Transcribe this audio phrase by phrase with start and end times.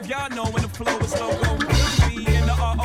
[0.00, 0.10] globe.
[0.10, 1.30] Y'all know when the flow is low.
[2.08, 2.78] B in the ROC.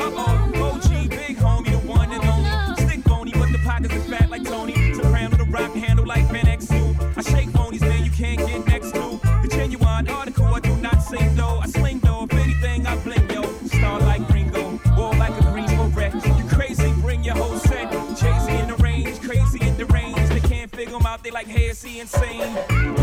[0.00, 0.74] Uh oh.
[0.74, 2.86] OG, big homie, the one and only.
[2.86, 4.94] Stick bony, but the pockets are fat like Tony.
[4.94, 7.16] Soprano, the rock handle like Ben X2.
[7.16, 9.20] I shake bonies, man, you can't get next to.
[9.42, 11.58] The genuine article, I do not sing though.
[11.58, 12.24] I sling though.
[12.24, 13.42] If anything, I bling yo.
[13.66, 16.14] Star like Ringo, wall like a green beret.
[16.14, 17.90] You crazy, bring your whole set.
[18.18, 20.28] Jay Z in the range, crazy in the range.
[20.28, 22.97] They can't figure them out, they like, hazy is insane?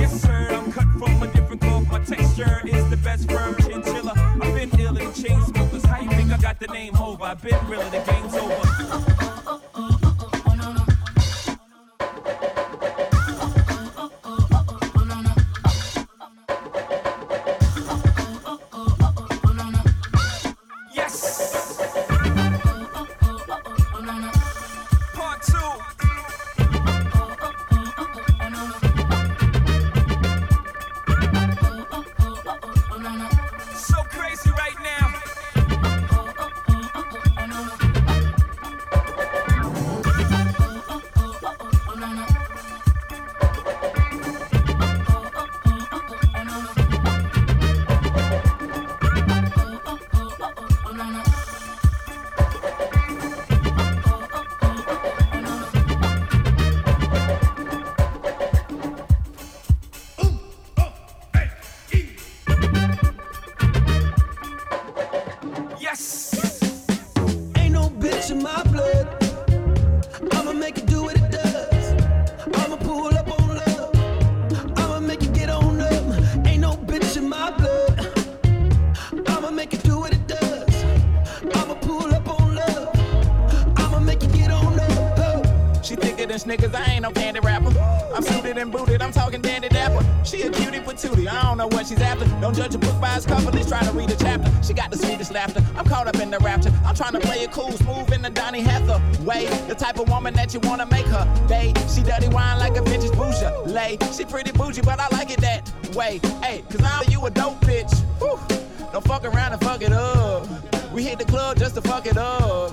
[2.05, 4.13] Texture is the best firm chinchilla.
[4.15, 5.83] I've been ill in chain smokers.
[5.85, 7.23] How you think I got the name over?
[7.23, 9.14] I've been really, the game's over.
[86.55, 87.73] Snickers, I ain't no candy rapper.
[88.15, 90.05] I'm suited and booted, I'm talking dandy dapper.
[90.23, 92.25] She a cutie patootie, I don't know what she's after.
[92.39, 94.49] Don't judge a book by its cover, let's try to read a chapter.
[94.63, 96.71] She got the sweetest laughter, I'm caught up in the rapture.
[96.85, 99.47] I'm trying to play it cool, smooth in the Donny Heather way.
[99.67, 101.73] The type of woman that you wanna make her day.
[101.93, 103.51] She dirty wine like a vintage bougie.
[103.65, 106.21] Lay, she pretty bougie, but I like it that way.
[106.41, 107.93] Hey, cause I'm you a dope bitch.
[108.19, 108.39] Whew.
[108.93, 110.47] Don't fuck around and fuck it up.
[110.93, 112.71] We hit the club just to fuck it up.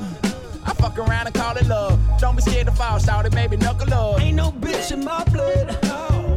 [0.65, 1.99] I fuck around and call it love.
[2.43, 4.21] Scared to fall, shout it, baby, knuckle up.
[4.21, 5.79] Ain't no bitch in my blood.
[5.85, 6.37] No.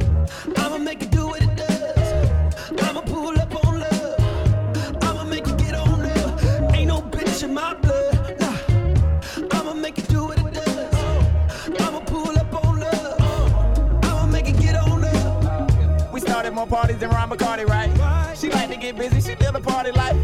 [0.57, 2.83] I'ma make it do what it does.
[2.83, 5.03] I'ma pull up on love.
[5.03, 6.75] I'ma make it get on up.
[6.75, 8.37] Ain't no bitch in my blood.
[8.39, 9.57] Nah.
[9.57, 11.81] I'ma make it do what it does.
[11.81, 14.03] I'ma pull up on love.
[14.03, 16.13] I'ma make it get on up.
[16.13, 18.37] We started more parties than Ron Bacardi, right?
[18.37, 20.15] She like to get busy, she live a party life.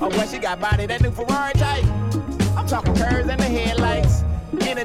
[0.00, 1.84] Oh, boy, she got body, that new Ferrari type.
[2.56, 3.77] I'm talking curves in the headlights.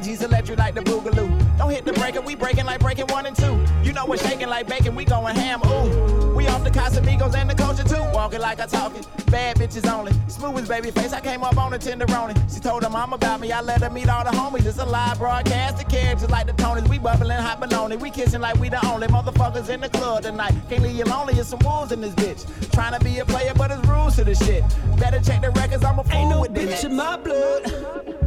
[0.04, 1.58] Energy's electric like the Boogaloo.
[1.58, 3.58] Don't hit the breaker, we breaking like breaking one and two.
[3.84, 6.36] You know we're shaking like bacon, we going ham, ooh.
[6.36, 8.04] We off the Casamigos and the culture too.
[8.14, 10.12] Walking like I talking, bad bitches only.
[10.28, 12.36] Smooth as baby face, I came up on a tenderoni.
[12.54, 14.66] She told her mom about me, I let her meet all the homies.
[14.66, 16.86] It's a live broadcast, the characters like the Tonys.
[16.90, 20.54] We bubbling hot baloney, we kissing like we the only motherfuckers in the club tonight.
[20.68, 22.44] Can't leave you lonely, it's some wolves in this bitch.
[22.74, 24.66] Trying to be a player, but it's rules to this shit.
[25.00, 28.23] Better check the records, I'm a fool Ain't no with bitch in my blood.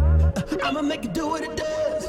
[0.62, 2.08] I'ma make it do what it does.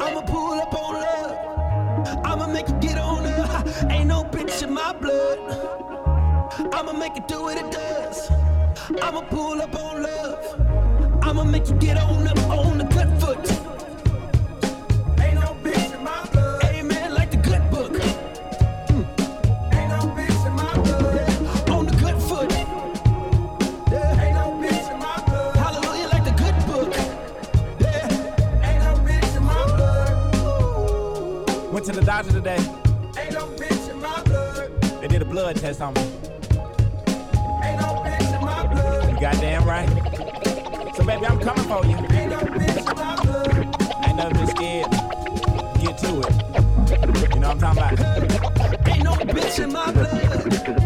[0.00, 2.24] I'ma pull up on love.
[2.24, 3.66] I'ma make it get on up.
[3.90, 5.38] Ain't no bitch in my blood.
[6.72, 8.30] I'ma make it do what it does.
[9.02, 11.24] I'ma pull up on love.
[11.24, 13.63] I'ma make you get on up on the good foot.
[32.14, 32.58] Doctor today.
[33.18, 34.70] Ain't no bitch in my blood.
[35.00, 36.02] They did a blood test on me.
[37.64, 39.10] Ain't no bitch in my blood.
[39.10, 39.88] You goddamn right.
[40.94, 41.96] So baby, I'm coming for you.
[42.16, 44.06] Ain't no bitch in my blood.
[44.06, 44.90] Ain't never been scared.
[45.80, 47.34] Get to it.
[47.34, 48.88] You know what I'm talking about?
[48.88, 50.83] Ain't no bitch in my blood.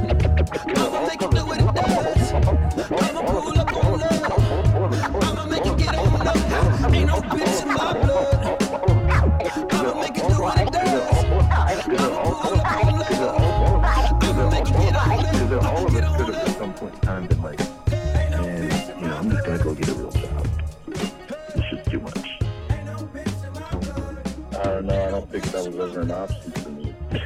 [25.99, 26.95] An option for me.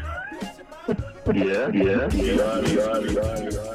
[1.33, 3.72] Yeah, yeah, Yeah, yeah, yeah, yeah.